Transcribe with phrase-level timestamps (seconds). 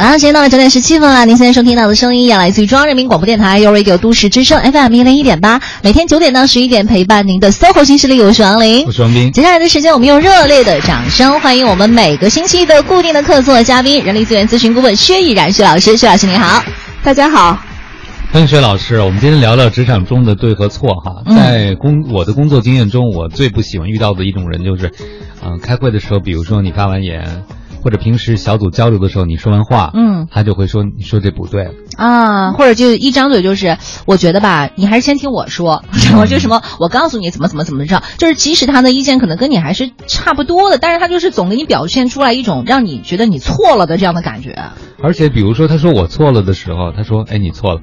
[0.00, 1.26] 好了，时间到了九点十七分了。
[1.26, 9.32] 您现在收听到的声音也来自于中央人民广播电台 u Radio 都市之声 FM 一零一点八，每天九点到十一点陪伴您的 SOHO 新势力，我是王琳，我是王斌。
[9.32, 15.96] 接下来的时间，我们用热烈的掌声欢迎我们每个星期的固定的客座嘉宾——人力资源咨询顾问薛毅然薛老师。
[15.96, 16.62] 薛老师您好，
[17.02, 17.58] 大家好，
[18.30, 19.00] 欢迎薛老师。
[19.00, 21.24] 我们今天聊聊职场中的对和错哈。
[21.34, 24.92] 在工我的工作经验中，我最不喜欢遇到的一种人就是，
[25.44, 27.42] 嗯，开会的时候，比如说你发完言。
[27.82, 31.70] 或者平时小组交流的时候，你说完话，嗯，他就会说你说这不对。
[31.96, 33.76] 啊，或者就一张嘴就是，
[34.06, 44.56] 我觉得吧，你还是先听我说，然后就什么，我告诉你怎么怎么怎么着，就是即使他的意见可能跟你还是差不多的，但是他就是总给你表现出来一种让你觉得你错了的这样的感觉。
[45.02, 47.80] 而且比如说他说我错了的时候，他说哎你错了，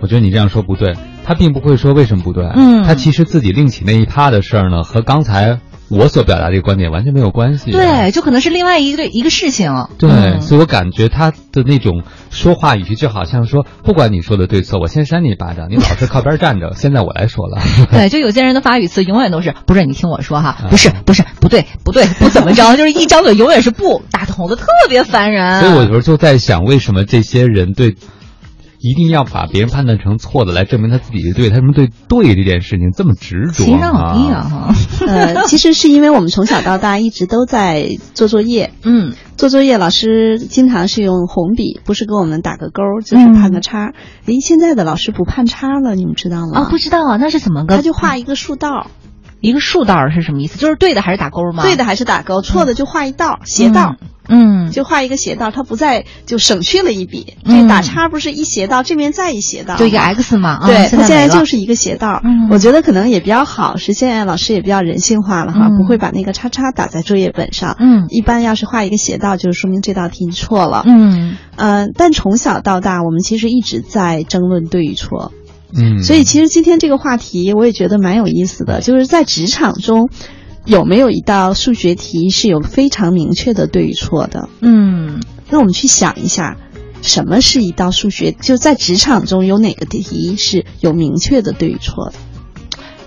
[0.00, 0.94] 我觉得你这样说不对，
[1.24, 5.60] 他并不会说为什么不对，嗯，他其实自己另起那一趴的事儿呢，和刚才。
[5.88, 9.86] 我所表达这个观点完全没有关系，对，就可能是另外一个一个事情。
[9.98, 16.72] 对，所以我感觉他的那种说话语气，就好像说，不管你说的对错，我先扇你一巴掌，你老是靠边站着。
[16.76, 17.60] 现在我来说了。
[17.90, 25.60] 对，就有些人的发语词永远都是，不是你听我说哈，不是不是不对不对不怎么着， 就是一张嘴永远是不打头的，特别烦人。
[25.60, 27.94] 所以我有时候就在想，为什么这些人对。
[28.78, 34.42] 一定要把别人判断成错的来证明他自己是对，他什么对对这件事情这么执着情商好低啊！
[34.42, 34.74] 哈，
[35.06, 43.92] 呃，其实是因为我们从小到大一直都在做作业，嗯，做作业，老师经常是用红笔，不是给我们打个勾，就是判个叉。
[44.26, 46.60] 诶，现在的老师不判叉了，你们知道吗？
[46.60, 47.76] 啊，不知道啊，那是怎么个？
[47.76, 48.90] 他就画一个竖道，
[49.46, 50.58] 一个竖道是什么意思？
[50.58, 51.62] 就是对的还是打勾吗？
[51.62, 53.94] 对的还是打勾，错的就画一道斜道。
[54.28, 57.34] 嗯，就画一个斜道，它不再就省去了一笔。
[57.44, 60.66] 这打叉不是一斜道，这边再一斜道，就一个 X 嘛。
[60.66, 62.20] 对，它现在就是一个斜道。
[62.50, 67.76] 我觉得可能也比较好，是现在老师也比较人性化了哈，不会把那个叉叉打在作业本上。
[67.78, 70.82] 嗯，一般要是画一个斜道，就是说明这道题你错了。
[70.84, 75.30] 嗯嗯，但从小到大，我们其实一直在争论对与错。
[75.72, 80.08] 嗯，所以其实今天这个话题我也觉得蛮有意思的，就是在职场中。
[80.64, 84.48] 有没有一道数学题是有非常明确的对与错的？
[84.60, 86.56] 嗯，那我们去想一下，
[87.02, 88.32] 什么是一道数学？
[88.32, 92.14] 就在职场中有哪个题是有明确的对与错的？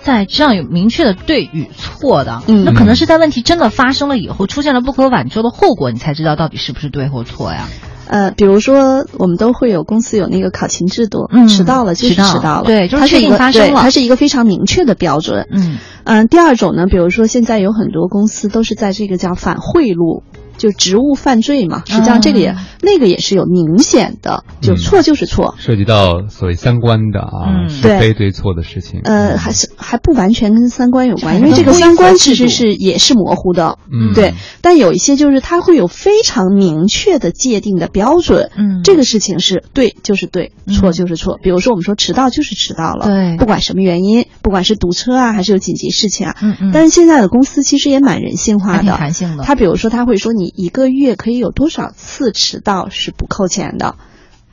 [0.02, 7.68] 在这样有明确的对与错的，嗯，那可能是在问题真的发生了以后，出现了不可挽救的后果，你才知道到底是不是对或错呀？
[8.10, 15.46] 呃，比如说我们都会有公司有那个考勤制度，迟到了就是迟到了，对，就是确定发生了，它是一个非常明确的标准。
[15.52, 20.24] 嗯嗯，第二种呢，比如说现在有很多公司都是在这个叫反贿赂。
[20.60, 29.00] 就职务犯罪嘛，实际上这个也那个也是有明显的，就错就是错，涉及到所谓三观的啊，是非对错的事情。
[29.04, 34.34] 呃，还是还不完全跟三观有关，因为这个三观其实是也是模糊的，嗯，对。
[34.60, 41.38] 但有一些就是它会有非常明确的界定的标准，嗯，这个事情是对就是对，错就是错。
[41.42, 46.70] 比如说我们说迟到就是迟到了，对，不管什么原因，不管是堵车啊，还是有紧急事情啊，嗯嗯。
[46.70, 49.44] 但是现在的公司其实也蛮人性化的，弹性的。
[49.44, 50.49] 他比如说他会说你。
[50.54, 53.96] 一个月可以有多少次迟到是不扣钱的？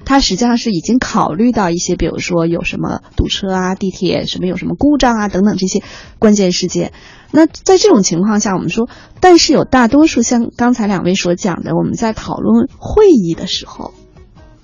[0.06, 5.84] 他实际上是已经考虑到一些，比如说有什么堵车啊、地铁什么有什么故障啊等等这些
[6.18, 6.94] 关键事件。
[7.32, 8.88] 那在这种情况下，我们说，
[9.20, 13.94] 但是有大多数像刚才两位所讲的，我们在讨论会议的时候，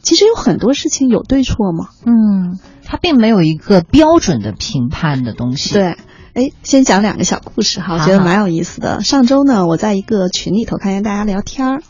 [0.02, 1.90] 其实有很多事情有对错吗？
[2.06, 5.74] 嗯，它并没有一个标准的评判的东西。
[5.74, 5.98] 对。
[6.34, 9.04] 哎，先讲两个小故事哈，我觉得蛮有意思的。
[9.04, 11.82] 上周呢，我在一个群里头看见大家聊天儿，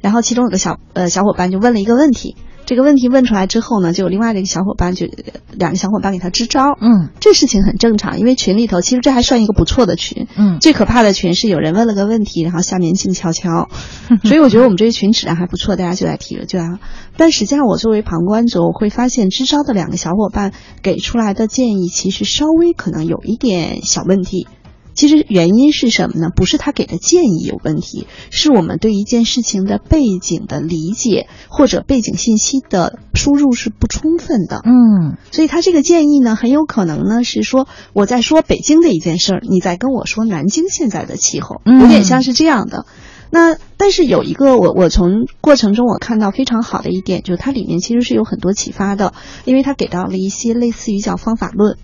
[0.00, 2.36] 然后其中有个小呃小伙伴就问了一个问题。
[2.64, 5.06] 这个问题问出来之后呢，就有另外的一个小伙伴就
[5.50, 13.70] 两个小伙伴给他支招，嗯，这事情很正常，因为群里头其实这还算一个不错的群，嗯，最可怕的群是有人问了个问题，然后下面静悄悄，
[14.22, 16.78] 所以我觉得我们这些群质量还不错，大家就来提了就来。
[17.18, 24.46] 但实际上我作为旁观者，我会发现支招的两个小伙伴给出来的建议其实稍微可能有一点小问题。
[24.94, 26.28] 其实原因是什么呢？
[26.34, 34.60] 不是他给的建议有问题，是我们对一件事情的背景的理解或者背景信息的输入是不充分的。
[34.64, 42.84] 嗯，所以他这个建议呢，很有可能呢是说我在说北京的一件事儿，你在跟我说南京现在的气候，有点像是这样的。
[43.30, 49.12] 那但是有一个我我从过程中我看到非常好的一点，就是它里面其实是有很多启发的，
[49.44, 51.76] 因为它给到了一些类似于叫方法论。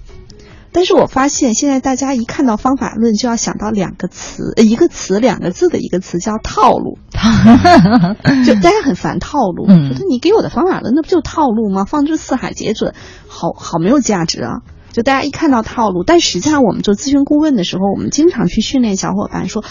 [0.73, 6.99] 但是我发现现在大家一看到方法论就要想到两个词，一个词两个字的一个词叫套路，
[8.44, 11.85] 就大家很烦套路，觉得你给我的方法论那不就套路吗？
[11.85, 12.93] 放之四海皆准，
[13.29, 14.62] 好好没有价值啊！
[14.90, 19.62] 就大家一看到套路，但实际上我们做咨询顾问的时候，我们经常去训练小伙伴说。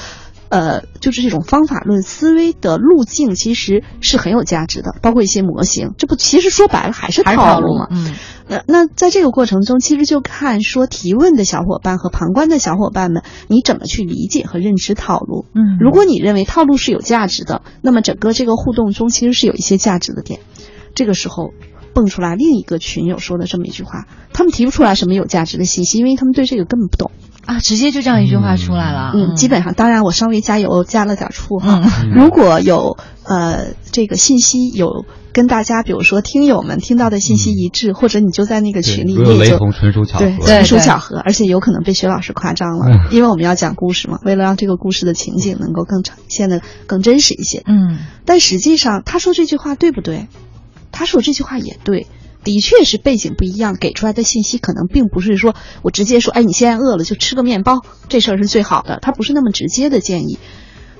[0.53, 4.93] 呃，就是这种方法论思维的路径，其实是很有价值的。
[5.01, 7.87] 包括一些模型，这不其实说白了还是套路嘛。
[7.89, 8.13] 嗯，
[8.47, 15.47] 那那在这个过程中，其实就看说提问的小伙伴和旁观的小伙伴们，你怎么去理解和认知套路。
[15.55, 20.39] 嗯，如果你认为套路是有价值的，那么整个这个互动中其实是有一些价值的点。
[20.93, 21.51] 这个时候。
[21.95, 27.11] 蹦出来另一个群友说的这么一句话，他们提不出来什么有价值的信息，因为他们对这个根本不懂
[27.45, 29.11] 啊，直接就这样一句话出来了。
[29.13, 31.81] 嗯，基本上，当然我稍微加油加了点醋哈。
[32.13, 47.63] 如果有呃这个信息有跟大家，比如说听友们听到的信息一致，或者你就在那个群里，有雷同，纯属巧合，纯属巧合，而且有可能被薛老师夸张了，因为我们要讲故事嘛，为了让这个故事的情景能够更呈现的更真实一些。
[47.65, 50.27] 嗯，但实际上他说这句话对不对？
[50.91, 52.05] 他说这句话也对，
[52.43, 58.99] 的确是背景不一样，给出来的信息可能并不是说我直接说，哎，你现在饿了就吃个面包，这事儿是最好的。
[59.01, 60.37] 他不是那么直接的建议，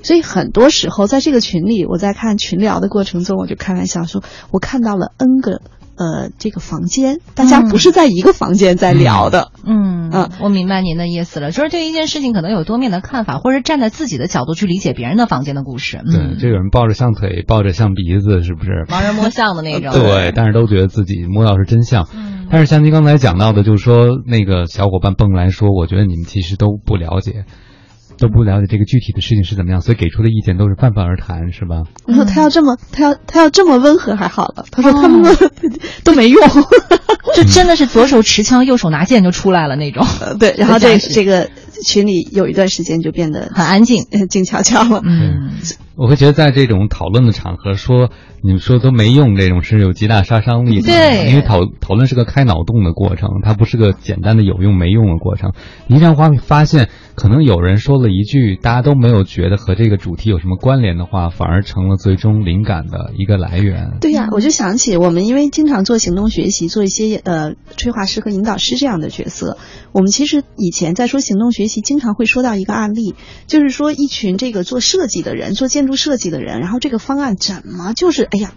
[0.02, 5.60] 所以很多时候在这个群里，我在看群聊的过程中，我就开玩笑说，我看到了 N 个。
[5.96, 9.52] 呃，这个房间，大家不是在一个房间在聊的。
[9.64, 16.00] 嗯嗯，我明白您的意思了，就是对一件事情可能有多面的看法，或者站在自己的角度去理解别人的房间的故事。
[16.04, 18.84] 对，就有人抱着象腿，抱着象鼻子，是不是？
[18.90, 19.92] 盲人摸象的那种。
[19.94, 22.08] 对，但是都觉得自己摸到是真相。
[22.14, 22.46] 嗯。
[22.50, 27.44] 但是像您刚才讲到的，就是说那个小伙伴蹦来说，我觉得你们其实都不了解。
[28.18, 31.82] 都不了解这个具体的事情是怎么样，所以给出的意见都是泛泛而谈，是吧？
[32.06, 34.64] 我说他要这么，他要他要这么温和还好了。
[34.70, 35.36] 他说他们
[36.04, 36.42] 都没用，
[37.36, 40.06] 就真的是左手持枪，右手拿剑就出来了那种。
[40.38, 41.50] 对， 然后这这个
[41.84, 45.02] 群里有一段时间就变得很安静，静悄悄了。
[45.04, 45.52] 嗯，
[45.96, 48.10] 我会觉得在这种讨论的场合说。
[48.46, 50.88] 你们说都没用，这种是有极大杀伤力的。
[50.88, 55.54] 对，因为讨讨论是个开脑洞的过程，它不是个简单的有用没用的过程。
[55.86, 63.96] 一旦发发现，可能有人说了一句大家都没有觉得和这个主题有什么关联的话，反而成了最终灵感的一个来源。
[64.02, 69.56] 对呀，我就想起我们因为经常做行动学习，做一些呃催化师和引导师这样的角色，
[69.92, 73.14] 我们其实以前在说行动学习，经常会说到一个案例，
[73.46, 78.24] 就是说一群这个做设计的人，做建筑设计的人，然后这个方案怎么就是。
[78.24, 78.52] 哎呀，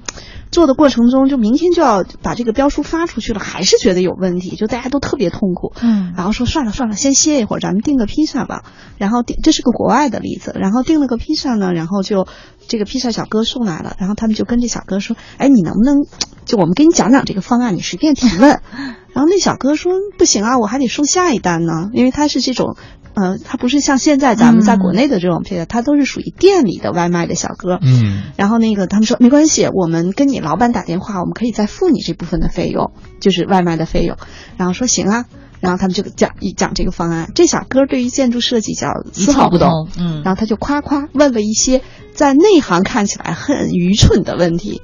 [0.50, 5.74] 做的过程中就明天就要把这个标书发出去了，还是觉得有问题，就大家都特别痛苦。
[5.81, 8.63] 嗯，然后说算了算了，先歇一会儿，咱们订个披萨吧。
[8.97, 12.27] 然后订这是个国外的例子，然后订了个披萨呢，然后就
[12.68, 16.06] 这个披萨小哥送来了，然后他们就跟这小哥说：“哎，你能不能
[16.45, 18.62] 就我们给你讲讲这个方案，你随便提问。”
[19.13, 22.77] 然后那小哥说：“不行啊，我还得送下一单呢，因为他是这种。”
[23.19, 27.79] 呃，他不是像现在咱们在国内的这种配的，他都是属于店里的外卖的小哥。
[27.81, 34.17] 嗯，然后那个他们说没关系，我们跟你老板打电话，我们可以再付你这部分的费用，就是外卖的费用。
[34.55, 35.25] 然后说行啊，
[35.59, 37.31] 然后他们就讲一讲这个方案。
[37.33, 41.81] 这小哥对于建筑设计叫丝毫不懂，嗯，然后他就夸夸问了一些
[42.13, 44.83] 在内行看起来很愚蠢的问题。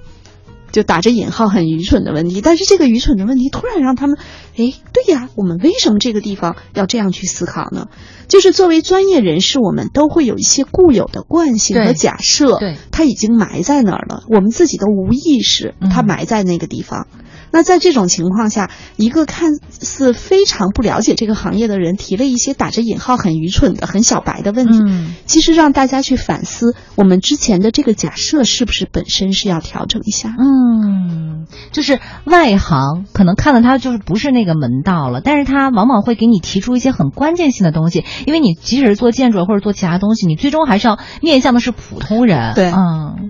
[0.74, 4.18] 就打着引号很愚蠢的问题，但是这个愚蠢的问题突然让他们，
[4.58, 7.88] 哎，对呀，我们为什么这个地方要这样去思考呢？
[8.28, 17.08] 就是作为专业人士，我们都会有一些固有的惯性和假设，对，它已经埋在那儿了，我们自己都无意识，它埋在那个地方。
[17.54, 30.34] 那在这种情况下，一个看似非常不了解这个行业的人提了一些打着引号很愚蠢的、很小白的问题，其实让大家去反思我们之前的这个假设是不是本身是要调整一下。
[30.40, 42.56] 嗯，就是外行可能看了他就是不是那个门道了，但是他往往会给你提出一些很关键性的东西，因为你即使是做建筑或者做其他东西，你最终还是要面向的是普通人。
[42.56, 43.30] 对，嗯。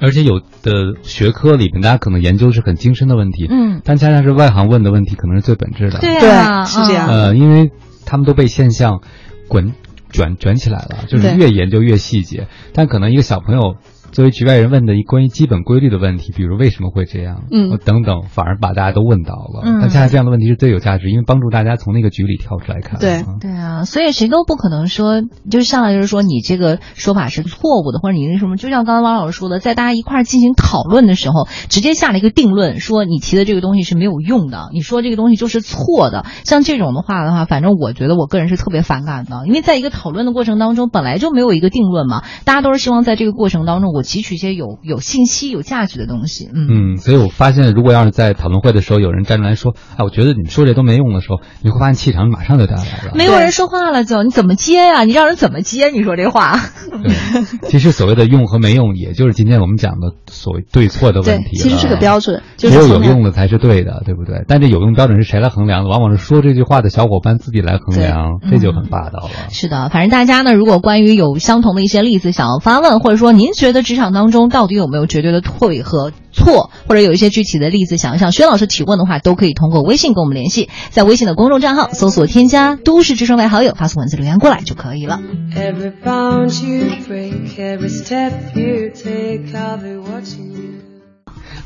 [0.00, 5.98] 而且有的学科里面，大家可能研究是很精深的问题，嗯，但恰恰是外行问的问题，可能是最本质的。
[6.00, 7.08] 对啊，是这样。
[7.08, 7.70] 呃，因为
[8.04, 9.00] 他们都被现象
[9.48, 9.72] 滚
[10.10, 13.76] 卷卷起来了，就是越研究越细节，但可能一个小朋友。
[14.14, 19.62] 作为局外人问的一关于基本规律的问题，比如为什么会这样，嗯，等等，反而把大家都问倒了。
[19.64, 23.00] 嗯，但恰恰这样的问题是最有价值，因为帮助大家从那个局里跳出来看。
[23.00, 36.24] 对，对啊，所以谁都不可能说，就上来就是说你这个说法是错误的，或者你那什么，就像刚刚王老师说的，在大家一块儿进行讨论的时候，直接下了一个定论，说你提的这个东西是没有用的，你说这个东西就是错的。
[36.44, 46.48] 像这种的话的话，反正我觉得我个人是特别反感的，因为在一个讨论的过程当中，本来就没有一个定论嘛，大家都是希望在这个过程当中，我汲取一些有有信息、有价值的东西。
[46.54, 53.12] 嗯嗯，所以我发现，如果要是在讨论会的时候，有人站出来说：“哎，我觉得你说这都没用的时候，你会发现气场马上就下来了。
[53.14, 55.04] 没有人说话了，就你怎么接呀？
[55.04, 55.90] 你让人怎么接？
[55.90, 56.60] 你说这话？
[57.02, 61.56] 对，其实所谓的用和没用，也就是今天我们讲的所谓对错的问题。
[61.56, 64.44] 其实是个标准，只有有用的才是对的，对不对？
[64.46, 65.90] 但这有用标准是谁来衡量的？
[65.90, 69.30] 往往是说这句话的小伙伴自己来衡量，这就很霸道了。
[69.50, 85.20] 是的，反正大家呢，如果关于有相同的一些例子想要发问，或者说您觉得职场当中到底有没有绝对的对和错，或者有一些具体的例子想要向薛老师提问的话，都可以通过微信跟我们联系，在微信的公众账号搜索添加“都市之声”为好友，发送文字留言过来就可以了。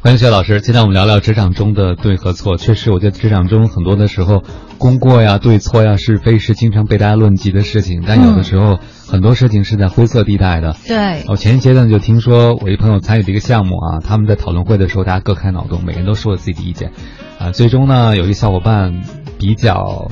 [0.01, 2.57] 欢迎薛老师，今天我们聊聊职场中的对和错。
[2.57, 4.43] 确实，我觉得职场中很多的时候，
[4.79, 8.05] 功过呀、对错呀、是非是经常被大家论及的事情。
[8.07, 10.77] 但有的时候，很多事情是在灰色地带的。
[10.87, 11.25] 对。
[11.29, 16.93] 我前一阶段就听说，我一朋友参与的一个项目啊，他们在讨论会的时候，大家各开脑洞，每个人都说了自己的意见。
[17.39, 19.03] 啊，最终呢，有一个小伙伴
[19.39, 20.11] 比较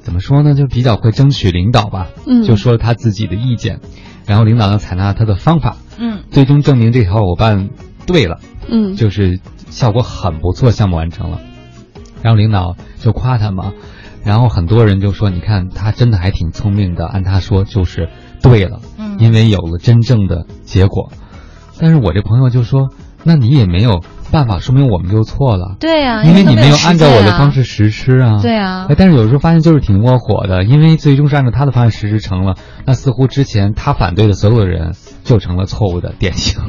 [0.00, 2.08] 怎么说呢，就比较会争取领导吧。
[2.26, 2.42] 嗯。
[2.42, 3.80] 就说了他自己的意见，
[4.26, 5.78] 然后领导呢采纳他的方法。
[5.98, 6.20] 嗯。
[6.30, 7.70] 最终证明这个小伙伴
[8.06, 8.40] 对了。
[8.68, 11.40] 嗯，就是效果很不错，项目完成了，
[12.22, 13.72] 然后领导就夸他嘛，
[14.24, 18.08] 然后很多人就说，你看他真的还挺聪明的，按他说就是
[18.42, 21.10] 对了，嗯，因为有了真正的结果。
[21.78, 22.88] 但是我这朋友就说，
[23.22, 24.00] 那你也没有
[24.30, 25.76] 办法，说明我们就错了。
[25.80, 28.38] 对呀，因为你没有按照我的方式实施啊。
[28.40, 28.86] 对啊。
[28.96, 32.54] 但是有时候发现就是挺窝火的，因为最终是按照他的方案实施成了，
[32.86, 36.60] 那似乎之前他反对的所有的人就成了错误的典型。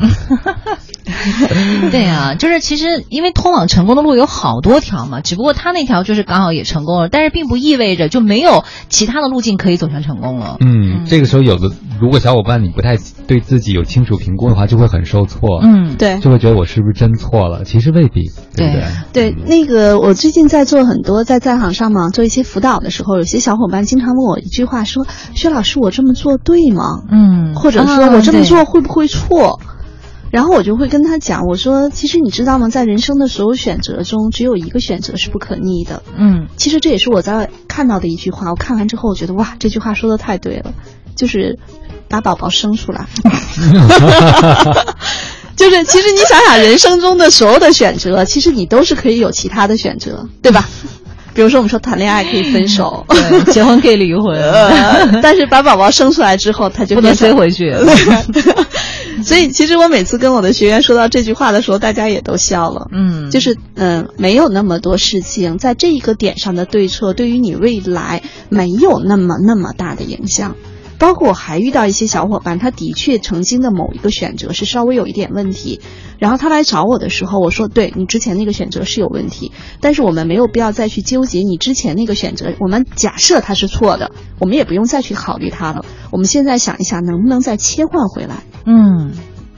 [1.92, 10.58] 对啊，就是其实因为通往成功的路有好多条嘛，只不过他那条就是刚好也成功了，但是并不意味着就没有其他的路径可以走向成功了。
[10.60, 11.72] 嗯，这个时候有的
[12.02, 12.98] 如果小伙伴你不太
[13.28, 15.60] 对自己有清楚评估的话，就会很受挫。
[15.62, 17.64] 嗯，对，就会觉得我是不是真错了？
[17.64, 19.32] 其实未必，对不对？
[19.32, 29.60] 对，那个我最近在做很多在在行上嘛，做一些辅导的时候，有些小伙伴经常问我一句话，说：“薛老师，我这么做对吗？”嗯，或者说我这么做会不会错？
[30.32, 36.04] 然后我就会跟他讲，我说，其实你知道吗，在人生的所有选择中，只有一个选择是不可逆的。
[36.18, 38.50] 嗯，其实这也是我在看到的一句话。
[38.50, 40.74] 我看完之后，我觉得哇，这句话说的太对了，
[41.16, 41.58] 就是
[42.10, 43.08] 把宝宝生出来。
[45.56, 50.68] 就是其实你想想，人生中的所有的选择，其实你都是可以有其他的选择，对吧？
[51.34, 54.38] 比如说我们说谈恋爱可以分手， 对，结婚可以离婚，
[55.22, 57.74] 但是把宝宝生出来之后，他就不能塞回去。
[59.26, 62.88] 所以，其实我每次跟我的学员说到这句话的时候，大家也都笑了。
[62.92, 70.56] 嗯，就是嗯，没有那么多事情在这一个点上的对错，对于你未来没有那么那么大的影响。
[70.98, 75.82] 包括我还遇到一些小伙伴，他的确曾经的某一个选择是稍微有一点问题，
[76.20, 79.52] 然后他来找我的时候，我说：“对你之前那个选择是有问题，
[79.82, 82.54] 但是我们没有必要再去纠结你之前那个选择。
[82.62, 85.84] 我们假设它是错的，我们也不用再去考虑它了。
[86.12, 89.14] 我们现在想一想，能不能再切换回来？”嗯。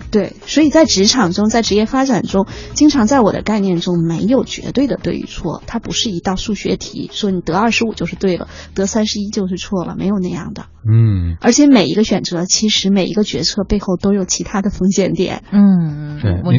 [0.10, 10.68] 对，所以在职场中，在职业发展中，经常在我的概念中没有绝对的对与错，它不是一道数学题，说你得二十五就是对了，得三十一就是错了，没有那样的。
[10.90, 15.44] 嗯，而且每一个选择，其实每一个决策背后都有其他的风险点。
[15.52, 16.42] 嗯，对。
[16.46, 16.54] 我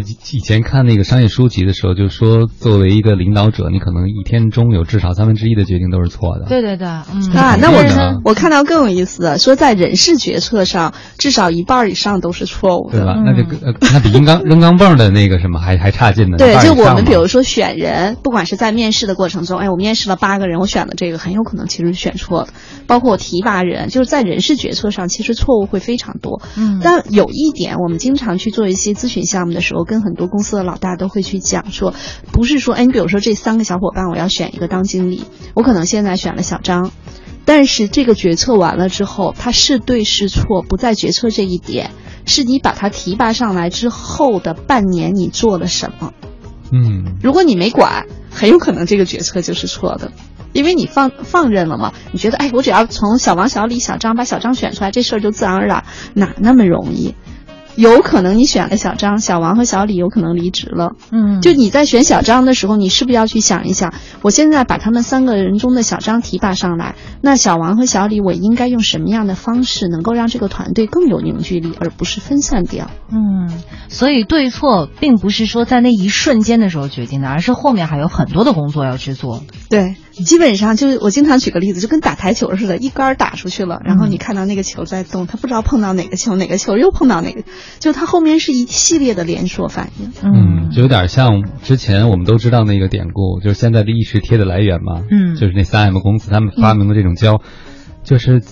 [0.00, 6.46] 以前看那个商业书籍的时候，就说作为一个领导者，你可能一天中有至少三分之一的决定都是错的。
[6.48, 13.14] 对对对，嗯啊，那我我看到更有意思的，说在人事决策上，至少一半以上都是错误的，对吧？
[13.24, 16.38] 那这个那比扔钢扔钢镚的那个什么还还差劲呢。
[16.38, 22.48] 对，就我们比如说选人，不管是在面试的过程中，哎，我面试了八个人，我选了这个，很有可能其实选错了。
[22.86, 26.42] 包括我提拔人，就是在人事决策上，其实错误会非常多。
[26.56, 31.94] 嗯，但有一点，我们经常去做一些咨询项目的时候，跟很多公司的老大都会去讲说，
[32.32, 35.24] 不是说，哎，你比如说这三个小伙伴，我要选一个当经理，
[35.54, 36.90] 我可能现在选了小张，
[37.44, 41.90] 但是这个决策完了之后，他是对是错，不在决策这一点，
[42.24, 46.12] 是你把他提拔上来之后的半年你做了什么。
[46.72, 50.10] 嗯，如果你没管，很有可能这个决策就是错的，
[50.52, 51.92] 因为你放放任了嘛。
[52.10, 57.14] 你觉得，哎，我只要从小王、小李、小张把小张选出来，这事儿就自然而然，哪那么容易？
[57.76, 60.92] 有可能你选了小张，小王和小李有可能离职了。
[61.10, 72.90] 嗯，就你在选小张的时候，你是不是要去想一想，我现在把他们三个人中的小张提拔上来，那小王和小李，我应该用什么样的方式能够让这个团队更有凝聚力，而不是分散掉？
[73.10, 73.52] 嗯，
[73.88, 79.42] 所以对错并不是说在那一瞬间的时候决定的，而是后面还有很多的工作要去做。
[79.68, 87.42] 对，基本上就是我经常举个例子，就跟打台球似的，一杆打出去了，然后你看到那个球在动，他不知道碰到哪个球，哪个球又碰到哪个，
[87.80, 90.12] 就他后面是一系列的连锁反应。
[90.22, 95.02] 嗯，就有点像之前我们都知道那个典故，就是现在的意式贴的来源嘛。
[95.10, 97.40] 嗯，就是那三 M 公司他们发明的这种胶，
[98.02, 98.42] 就是。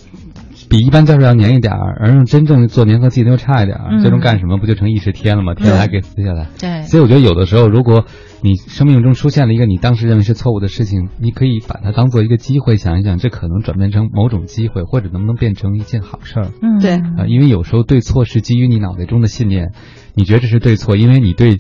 [0.73, 4.00] 比一般胶水要粘一点儿，而用真正做粘合剂的又差一点儿。
[4.00, 5.55] 最终干什么不就成意式贴了吗？
[5.55, 6.49] 贴了还给撕下来。
[6.59, 6.85] 对。
[6.85, 8.07] 所以我觉得有的时候，如果
[8.41, 16.49] 你生命中出现了一个你当时认为是错误的事情，你可以把它当做一个机会，想一想这可能转变成某种机会，或者能不能变成一件好事儿。
[16.62, 16.93] 嗯，对。
[16.93, 19.73] 啊，因为有时候对错是基于你脑袋中的信念，
[20.14, 21.59] 你觉得这是对错，因为你对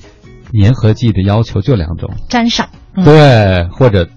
[0.58, 2.70] 粘合剂的要求就两种：粘上。
[2.94, 4.08] 对，或者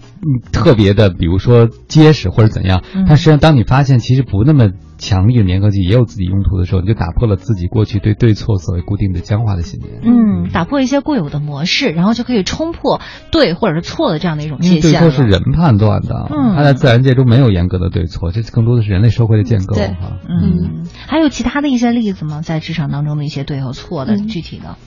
[0.51, 2.84] 特别的，比如说结实或者怎样。
[3.07, 4.72] 但实际上，当你发现其实不那么。
[4.98, 10.00] 强力的粘合剂也有自己用途的时候，你就打破了自己过去对对错所谓固定的僵化的信念。
[10.04, 15.02] 嗯，打破一些固有的模式，然后就可以冲破对或者是错的这样的一种界限。
[15.02, 20.18] 对错是人判断的，嗯，它在自然界中没有严格的对错，这更多的是人类社会的建构哈。
[20.30, 22.42] 嗯，还有其他的一些例子吗？
[22.42, 24.78] 在职场当中的一些对和错的具体的？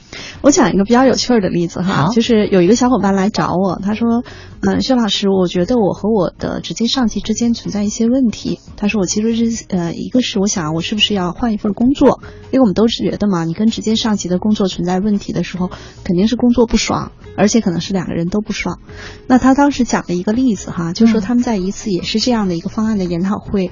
[0.41, 4.25] 我讲一个比较有趣的例子哈，就是有一个小伙伴来找我，他说
[4.63, 15.71] ：“嗯，薛老师，我觉得我和我的直接上级之间存在一些问题。”他说：“我其实是呃。”一个是我想我是不是要换一份工作，因为我们都是觉得嘛，你跟直接上级的工作存在问题的时候，
[16.05, 18.81] 肯定是工作不爽，而且可能是两个人都不爽。
[19.27, 23.71] 那他当时讲了一个例子哈，就说他们在一次也是这样的一个方案的研讨会，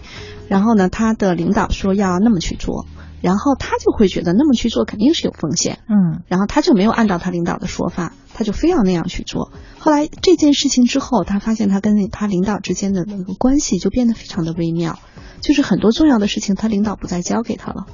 [0.48, 2.86] 然后呢，他的领导说要那么去做，
[3.26, 9.50] 然后他就会觉得那么去做肯定是有风险，嗯，然后他就没有按照他领导的说法，他就非要那样去做。
[9.80, 15.00] 后来这件事情之后，他发现他跟他领导之间的那个关系就变得非常的微妙。
[15.40, 17.86] 就是很多重要的事情，他领导不再交给他了，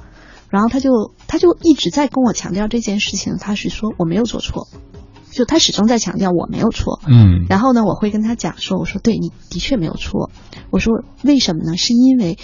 [0.51, 4.67] 然后他就他就一直在跟我强调这件事情，他是说我没有做错，
[5.31, 10.29] 就他始终在强调我没有错，嗯，然后呢，我会跟他讲说，我说对你的确没有错，
[10.69, 11.75] 我说为什么呢？
[11.75, 12.37] 是因为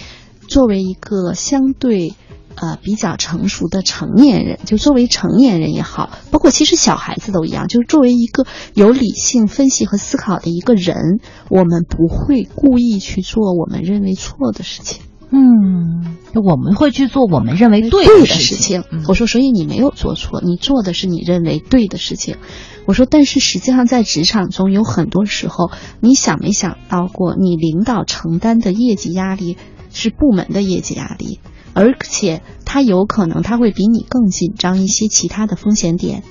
[0.48, 2.14] 作为一个相对
[2.54, 15.02] 呃比较成熟的成年人，就作为成年人也好，包括其实小孩子都一样，就是作为一个有理性分析和思考的一个人，我们不会故意去做我们认为错的事情。
[15.32, 18.82] 嗯，我们会去做我们认为对的事情。
[19.06, 22.36] 我说，所以你没有做错，你做的是你认为对的事情。
[22.84, 29.56] 我说，但是实际上在职场中有很多时候，你想没想到过，你领导承担的业绩压力
[29.92, 31.38] 是部门的业绩压力，
[31.74, 36.22] 而且他有可能他会比你更紧张一些其他的风险点，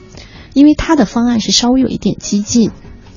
[0.53, 2.71] 因为他的方案是稍微有一点激进。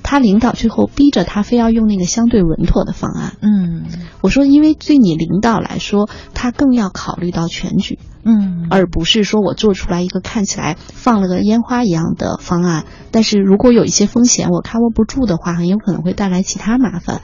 [0.04, 3.36] 他领导最后逼着他非要用那个相对稳妥的方案。
[3.40, 3.86] 嗯，
[4.20, 8.00] 我说，因为对你领导来说，他更要考虑到全局。
[8.24, 17.22] 嗯，而不是说我做出来一个看起来放了个烟花一样的方案，但是如果有一些风险我 cover 不住的话，很有可能会带来其他麻烦。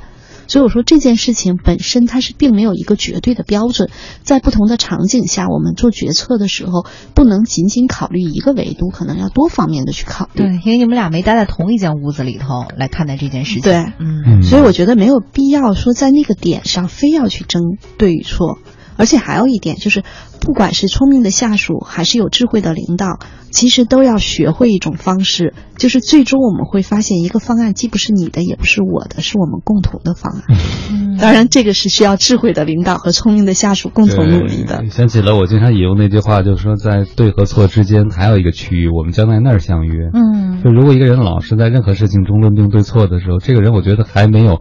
[0.49, 3.89] 所以我说这件事情本身它是并没有一个绝对的标准，
[4.23, 6.85] 在不同的场景下，我们做决策的时候
[7.15, 10.43] 不能仅仅考虑一个维度，可能要多方面的去考虑。
[10.43, 13.63] 对，因为你们俩没待在同一间屋子里头来看待这件事情。
[13.63, 18.59] 对，嗯，所以我觉得没有必要说在那个点上非要去争对与错。
[18.99, 20.03] 而且还有一点就是，
[20.41, 31.19] 不管是聪明的下属还是有智慧的领导，其实都要学会一种方式，就是最终我们会发现，一个方案既不是你的，也不是我的，是我们共同的方案。
[31.19, 34.85] 当然，这个是需要智慧的领导和聪明的下属共同努力的。
[34.91, 40.11] 想起了我经常引用那句话，就是说，在对和错之间还有一个区域，我们将在那儿相约。
[40.13, 44.61] 嗯，就如果一个人老是在任何事情中论定对错的时候，这个人我觉得还没有。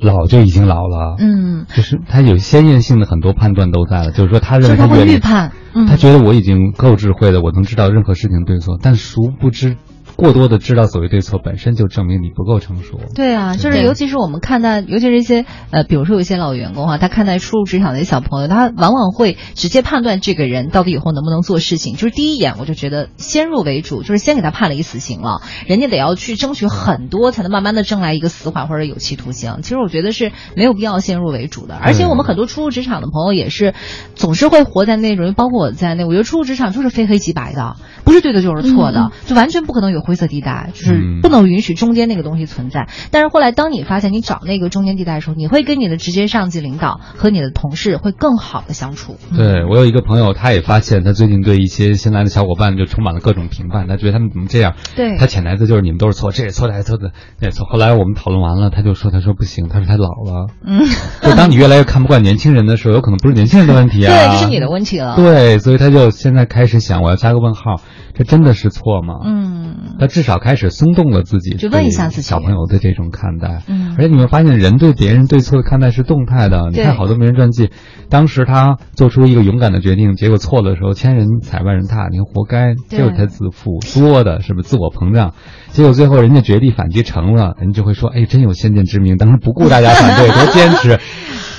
[0.00, 5.52] 老就已经老了，嗯，就是他有先验性的很多判断都在了，就是说他认为他会预判，
[5.88, 9.76] 他觉得我已经够智慧了，我能知道任何事情对错，但殊不知。
[10.16, 13.00] 过多的知道所谓对错，本身就证明你不够成熟。
[13.14, 21.94] 对啊，就是尤其是我们看待，尤其是一些呃，比如说有一些老员工哈，他看待初入职场的一些小朋友，他往往会直接判断这个人到底以后能不能做事情。
[21.94, 29.58] 就是第一眼我就觉得先入为主，就是先给他判了一死刑了，人家得要去争取很多，才能慢慢的挣来一个死缓或者有期徒刑。
[29.62, 31.74] 其实我觉得是没有必要先入为主的。
[31.74, 33.74] 而且我们很多初入职场的朋友也是，
[34.14, 42.88] 总是会活在那种，包括我在内，我觉得初入职场就是非黑即白的，不是对的就是错的，就完全不可能有灰色地带，就是不能允许中间那个东西存在。
[43.10, 49.16] 但是后来，当你发现你找那个中间地带的时候，你会跟你的直接上级领导和你的同事会更好的相处。
[49.36, 54.74] 对我有一个朋友，他也发现他最近对一些新来的小伙伴就充满了各种评判，他觉得他们怎么这样？
[54.94, 57.66] 对，他潜台词就是你们都是错，这也错，那也错的，那也错。
[57.66, 60.84] 后来我们讨论完了，他就说：“他说不行，他说他老了。”嗯，
[61.22, 65.16] 就当你越来越看不惯年轻人的时候，有可能不是年轻人的问题啊， 对，这是你的问题了。
[65.16, 67.80] 对，所以他就现在开始想，我要加个问号，
[68.14, 69.14] 这真的是错吗？
[69.24, 69.74] 嗯。
[69.98, 73.62] 他至少开始松动了自己，就问一下自己小朋友的这种看待。
[73.68, 76.70] 嗯，而且你会发现，人对别人对错的看待是动态的。
[76.72, 77.70] 你看好多名人传记，
[78.08, 85.34] 当时他做出一个勇敢的决定，结果错的时候，千人踩万人踏，你活该，就是他自负，作的是不是自我膨胀？
[85.70, 90.98] 结果最后人家绝地反击成了，人就会说，哎，真有先见之明，当时不顾大家反对，多坚持。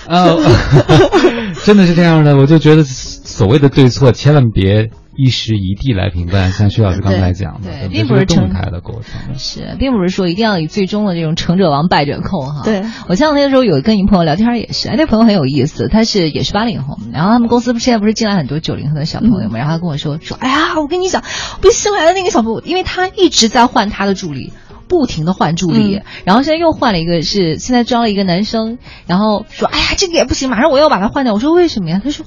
[0.08, 0.36] 啊
[1.64, 6.52] 真的是这样的，我就觉得所谓的对错，千万别一时一地来评判。
[6.52, 9.38] 像徐老师刚才讲的，对，并不是动态的过程。
[9.38, 12.64] 是，并不是说一定要以最终的这种成者王，败者寇哈。
[12.64, 21.24] 对我前两天的时候有跟一朋友聊天，也是，哎，那朋友很有意思，他是也是八零后，然后他们公司现在不是进来很多九零后的小朋友嘛，然后他跟我说说，哎呀，我跟你讲，
[21.62, 24.54] 不新来的那个小朋友，因为他一直在换他的助理。
[24.88, 31.34] 不停的换助理，然后现在又换了一个，是现在招了一个男生，然后说，哎呀，这个也不行，马上我要把他换掉。
[31.34, 32.00] 我说为什么呀？
[32.04, 32.24] 他说，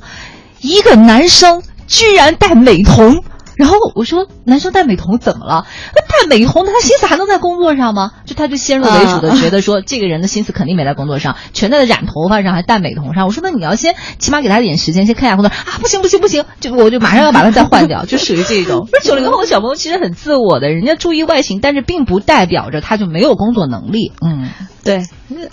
[0.61, 3.25] 一个男生居然戴美瞳。
[3.57, 5.67] 然后我说，男生戴美瞳怎么了？
[5.93, 8.13] 那戴美瞳，他心思还能在工作上吗？
[8.25, 13.27] 就他就先入为主的觉得说，这个人的心思肯定没在工作上，全在染头发上，还戴美瞳上。
[13.27, 15.75] 我说，那你要先起码给他点时间，先看一下工作啊！
[15.83, 18.87] 不行不行不行，就我就马上要把他再换掉，就属于这种。
[18.89, 24.13] 不是九零后的小朋友其实很自我的，人家注意外形，但是并不代表着他就没有工作能力。
[24.25, 24.51] 嗯，
[24.85, 25.03] 对，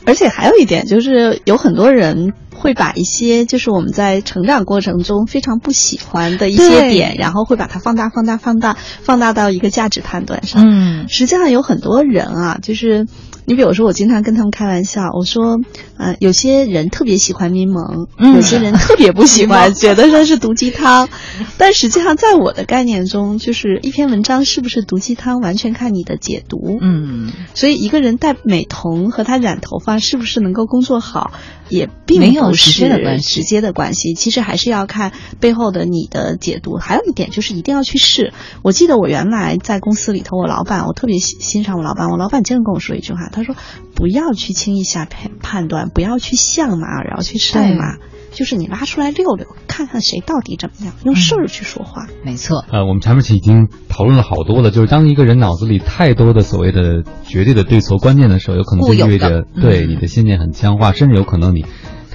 [0.06, 2.34] 而且还有一点就是有很多人。
[2.56, 10.64] 会把一些就是我们在成长过程中非常不喜欢的一些点，然后会把它放大、放大、放大、放大到一个价值判断上。
[10.66, 13.08] 嗯，实际上有很多人啊，就是
[13.46, 15.60] 你比如说，我经常跟他们开玩笑，我说，
[15.98, 21.10] 呃，有些人特别喜欢柠檬，有些人特别不喜欢， 觉得说是毒鸡汤。
[21.58, 26.78] 但实际上，在我的概念中，就是一篇文章是不是毒鸡汤，完全看你的解读。
[26.82, 31.32] 嗯，所以一个人戴美瞳和他染头发是不是能够工作好？
[31.68, 36.76] 也并没有直接的关系，直接的关系，其实还是要看背后的你的解读。
[36.76, 38.34] 还有一点就是一定要去试。
[38.62, 42.12] 我记得我原来在公司里头，我老板，我特别欣欣赏我老板。
[42.12, 43.56] 我老板经常跟我说一句话，他说
[43.94, 47.98] ：“不要去轻易下判判断，不要去相马，然后去晒马。”
[48.36, 52.08] 就是你拉出来溜溜，看看谁到底怎么样，用事儿去说话。
[52.26, 52.66] 没错。
[52.70, 61.66] 呃，我们前面已经讨论了好多了，就是当一个人脑子里太多的所谓的绝对的对错观念的时候，有可能就意味着对你的信念很僵化，甚至有可能你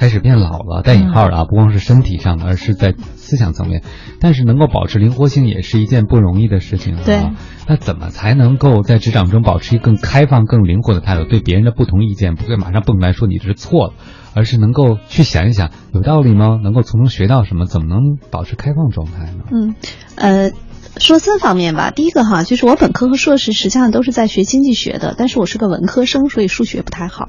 [0.01, 3.83] 开始变老了，带引号的啊，不光是身体上的，而是在思想层面。
[4.19, 6.97] 但是能够保持灵活性也是一件不容易的事情。
[7.05, 7.21] 对。
[7.69, 11.25] 那怎么才能够在职场中保持一个更开放、更灵活的态度？
[11.25, 13.93] 对别人的不同意见不会马上蹦出来说你这是错了。
[14.33, 16.59] 而是能够去想一想，有道理吗？
[16.63, 17.67] 能够从中学到什么？
[17.67, 19.45] 怎么能保持开放状态呢？
[19.53, 19.75] 嗯，
[20.15, 20.53] 呃，
[20.97, 21.91] 说三方面吧。
[21.91, 27.29] 第一个哈，就是我本科和硕士实际上都是在学经济学的，但是我是个文科生，所以数学不太好。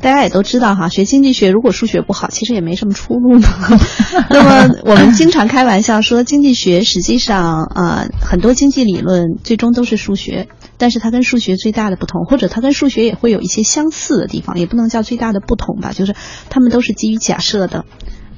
[0.00, 3.48] 大家也都知道哈，学经济学如果数学不好，其实也没什么出路呢。
[4.30, 10.48] 那么我们经常开玩笑说，经济学实际上啊，很多经济理论最终都是数学。
[10.78, 16.14] 但是它跟数学最大的不同，或者它跟数学也会有一些相似的地方，也不能叫最大的不同吧，就是
[16.48, 17.84] 它们都是基于假设的。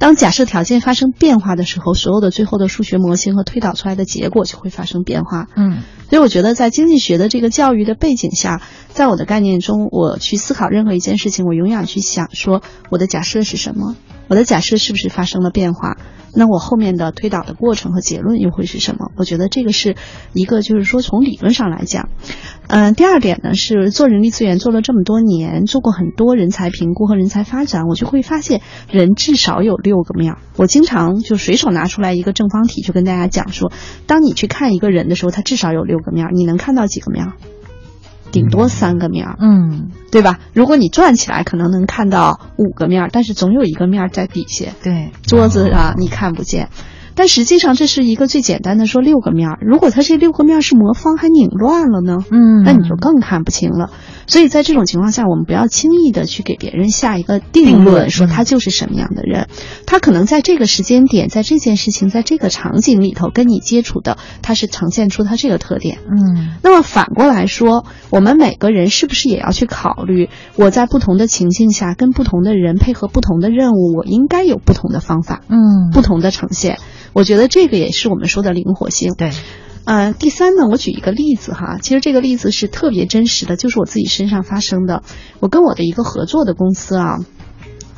[0.02, 5.46] 当假设条件发生变化的时候，所有的最后的数学模型和推导出来的结果就会发生变化。
[5.54, 13.94] 嗯，所以我觉得在经济学的这个教育的背景下，在我的概念中，我去思考任何一件事情，我永远去想说我的假设是什么，
[14.26, 15.96] 我的假设是不是发生了变化。
[16.34, 19.10] 那我后面的推导的过程和结论又会是什么？
[19.16, 19.96] 我觉得这个是
[20.32, 22.08] 一个，就是说从理论上来讲，
[22.68, 30.36] 嗯，第二点呢是做人力资源做了这么多年，做过很多人才评估和人才发展，我就会发现人至少有六个面。
[30.56, 33.72] 我经常就随手拿出来一个正方体，就跟大家讲说，
[34.06, 37.32] 当你去看一个人的时候，他至少有六个面，你能看到几个面？
[38.32, 40.40] 顶多三个面儿，嗯，对吧？
[40.54, 46.70] 如果你转起来，可能能看到五个面儿，但是总有一个面儿在底下，对，桌子上你看不见。
[47.14, 52.18] 但实际上这是一个最简单的说六个面儿，如果它这六个面儿是魔方还拧乱了呢？
[52.30, 53.90] 嗯，那你就更看不清了。
[54.26, 59.48] 所以在这种情况下，我们不要轻易的去给别人下一个定论，说他就是什么样的人。
[59.86, 65.98] 他可能在这个时间点，在这件事情，在这个场景里头跟你接触的，他是呈现出他这个特点。
[66.06, 76.78] 嗯，那么反过来说，我们每个人是不是也要去考虑，我在不同的情境下跟不同的人配合不同的任务，我应该有不同的方法，嗯，不同的呈现。
[77.12, 79.12] 我觉得这个也是我们说的灵活性。
[79.14, 79.32] 对，
[79.84, 85.02] 呃，第三呢，我举一个例子哈，其实这个例子是特别真实的，就是我自己身上发生的。
[85.40, 87.18] 我跟我的一个合作的公司啊，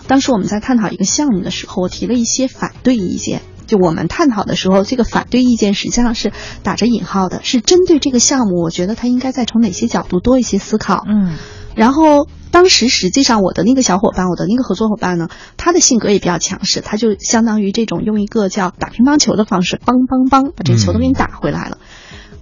[0.07, 3.43] 当时我们在探讨一个项目的时候，我提了一些反对意见。
[3.67, 11.05] 就我们探讨的时候，这个反对意见实际上是打着引号的，是针对这个项目，我觉得他应该再从哪些角度多一些思考。
[11.09, 11.35] 嗯，
[11.75, 12.29] 然后。
[12.55, 21.79] 当时实际上，我的那个小伙伴，我的那个合作伙伴呢，他的性格也比较强势，他就相当于这种用一个叫打乒乓球的方式，梆梆梆把这个球都给你打回来了。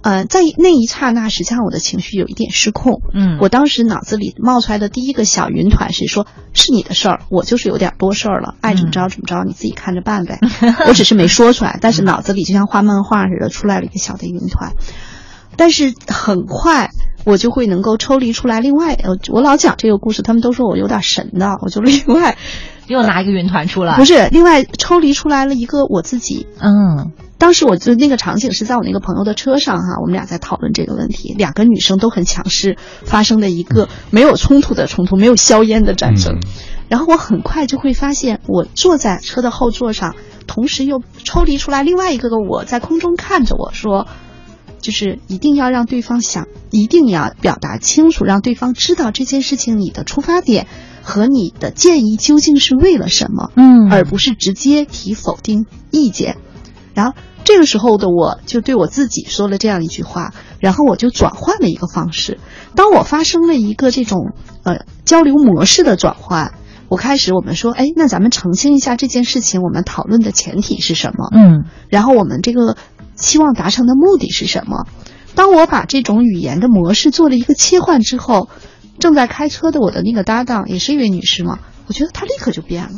[0.03, 3.01] 呃，在那一刹那，实际上我的情绪有一点失控。
[3.15, 10.39] 嗯，我当时脑子里冒出来的第一个小云团是说：“是你的事儿，我就是有点多事儿了，爱怎么着怎么着，你自己看着办呗。
[10.87, 14.73] ”我只是没说出来，但是脑子里就像画漫画似的出来了一个小的云团。
[15.57, 16.89] 但是很快
[17.25, 18.59] 我就会能够抽离出来。
[18.59, 22.37] 另外，呃，我老讲这个故事，他们都说我有点神的， 我就另外
[22.87, 26.47] 又拿一个云团出来，不是另外抽离出来了一个我自己。
[26.59, 27.11] 嗯。
[27.39, 36.39] 当时我就那个场景是在我那个朋友的车上哈，我们俩在讨论这个问题，两个女生都很强势，发生的一个没有冲突的冲突，没有硝烟的战争。
[36.87, 40.15] 然后我很快就会发现，我坐在车的后座上，
[40.47, 44.07] 同时又抽离出来另外一个个我在空中看着我说，
[44.83, 50.67] 就是一定要让对方想，一定要表达清楚，让对方知道这件事情你的出发点
[51.01, 56.35] 和你的建议究竟是为了什么，嗯，而不是直接提否定意见。
[56.93, 57.13] 然后
[57.45, 62.39] 这个时候的我就对我自己说了这样一句话，然后我就转换了一个方式。
[62.75, 66.53] 当我发生了一个这种呃交流模式的转换，
[66.89, 71.29] 我开始我们说，哎，那咱们澄清一下这件事情，我们讨论的前提是什么？
[71.33, 72.77] 嗯，然后我们这个
[73.15, 74.85] 期望达成的目的是什么？
[75.35, 78.49] 当我把这种语言的模式做了一个切换之后，
[78.99, 82.91] 正在开车的我的那个搭档也是一位女士嘛，我觉得她立刻就变了。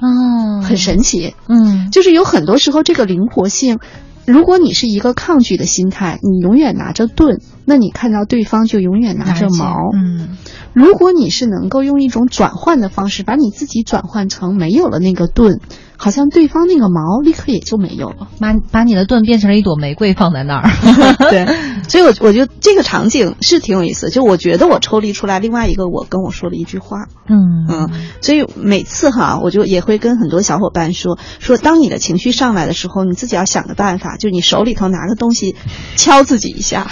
[0.00, 3.80] 哦，很神奇，嗯，就是有很多时候这个灵活性，
[4.24, 10.38] 如果你是一个抗拒的心态，你永远拿着盾，那你看到对方就永远拿着矛，嗯，
[10.72, 15.60] 如果你是能够用一种转换的方式，把你自己转换成没有了那个盾。
[16.02, 20.70] 好像对方那个毛立刻也就没有了，把把你的盾变成了一朵玫瑰放在那儿。
[21.28, 21.44] 对，
[21.86, 24.08] 所以，我我觉得这个场景是挺有意思。
[24.08, 27.90] 就我觉得我抽离出来另外一个我跟我说了一句话，嗯嗯，
[28.22, 35.54] 所以每次哈，我就也会跟很多小伙伴说说，当你的情绪上来的时候，你自己要想个办法，就你手里头拿个东西
[35.96, 36.90] 敲自己一下。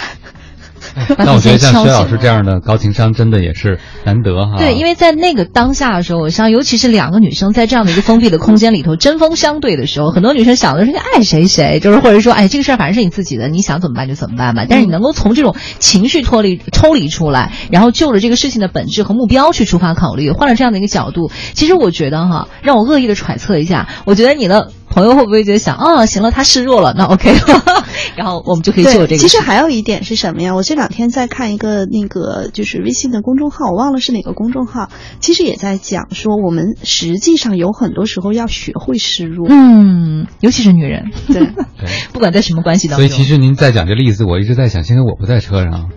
[1.17, 4.57] 那我觉得像薛老师这样的高情商真的也是难得哈。
[4.57, 14.65] 对，因为在那个当下的时候，我想，尤其是两个女生在这样的一个封闭的空间里头针锋相对的时候，很多女生想的是爱谁谁，就是或者说，哎，这个事儿反正是你自己的，你想怎么办就怎么办吧。
[14.67, 24.71] 但是你能够从这种情绪脱离、抽离出来，然后就着这个事情的本质和目标去出发考虑，换了这样的一个角度，其实我觉得哈，让我恶意的揣测一下，我觉得你的。
[24.89, 27.31] 朋友会不会觉得想哦，行了，他示弱了，那 OK，
[28.17, 29.17] 然后我们就可以做这个。
[29.17, 30.55] 其实还有一点是什么呀？
[30.55, 39.47] 我这两天在看一个那个就是微信的公众号，我忘了是哪个公众号，其实也在讲说，我们实际上有很多时候要学会示弱。
[39.49, 41.53] 嗯，尤其是女人，对，
[42.11, 43.07] 不管在什么关系当中。
[43.07, 45.89] 所以其实您在讲这例子，我一直在想，现在我不在车上。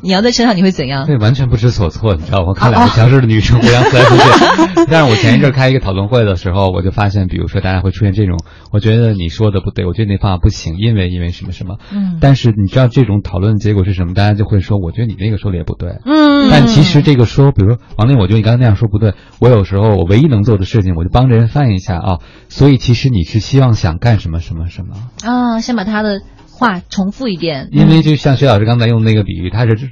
[0.00, 1.06] 你要在车上你会怎样？
[1.06, 2.54] 对，完全不知所措，你知道吗？
[2.54, 4.84] 看两个强势的女生互相撕来撕去。
[4.90, 8.38] 但是我前一阵开一个讨论会的时候，我就发现，比如说大家会出现这种，
[8.72, 11.76] 我觉得你说的不对，我觉得那方法不行，因为因为什么什么。
[11.92, 12.18] 嗯。
[12.20, 14.14] 但是你知道这种讨论的结果是什么？
[14.14, 15.98] 大家就会说，我觉得你那个说的也不对。
[16.04, 16.48] 嗯。
[16.50, 19.14] 但其实这个说，比如说王林，我觉得你刚才那样说不对。
[19.40, 22.18] 我有时候我唯一能做的事情，我就帮着人翻译一下啊。
[22.48, 24.94] 所以其实你是希望想干什么什么什么
[25.28, 25.60] 啊？
[25.60, 26.20] 先把他的
[26.58, 27.68] 话重复一遍。
[27.72, 29.90] 因为就像薛老师刚才用那个比喻，他是。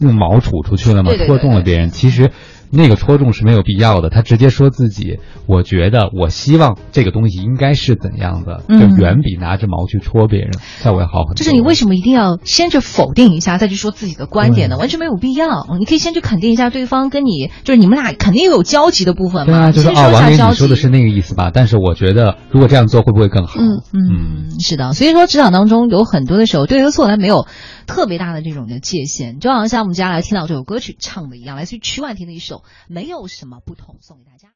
[0.00, 1.12] 用矛杵出去了嘛？
[1.26, 1.90] 戳中了别人。
[1.90, 2.30] 其实。
[2.70, 11.34] 那个戳中是没有必要的，他直接说自己，我觉得，我希望这个东西应该是怎样的，就远比拿着矛去戳别人效果要好很多。
[11.34, 14.76] 就是你为什么一定要先去否定一下，再去说自己的观点呢？
[14.78, 15.66] 完全没有必要。
[15.78, 19.52] 你可以先去肯定一下对方，跟你就是你们俩肯定有交集的部分嘛。
[19.52, 21.50] 对啊，就是哦，王林，你说的是那个意思吧？
[21.52, 23.60] 但是我觉得，如果这样做会不会更好？
[23.60, 24.92] 嗯嗯，是的。
[24.92, 27.46] 所以说，职场当中有很多的时候，对和错来没有
[27.90, 33.24] 特别大的这种的界限，就好像我们接下来听到这首歌曲唱的一样，来自于曲婉婷的一首《没有》。
[33.28, 33.96] 什么不同？
[34.00, 34.29] 送给大家。